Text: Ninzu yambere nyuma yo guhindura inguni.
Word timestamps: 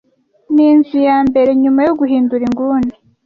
Ninzu 0.53 0.97
yambere 1.07 1.49
nyuma 1.63 1.79
yo 1.87 1.93
guhindura 1.99 2.43
inguni. 2.49 2.93